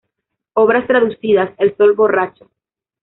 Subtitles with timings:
[0.53, 2.49] Obras traducidas: "El sol borracho", trad.